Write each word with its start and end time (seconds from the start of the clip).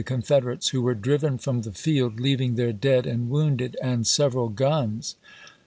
Confederates, 0.03 0.69
who 0.69 0.81
were 0.81 0.95
driven 0.95 1.37
from 1.37 1.61
the 1.61 1.71
field, 1.71 2.19
leaving 2.19 2.55
their 2.55 2.73
dead 2.73 3.05
and 3.05 3.29
wounded 3.29 3.77
and 3.83 4.07
several 4.07 4.49
guns. 4.49 5.15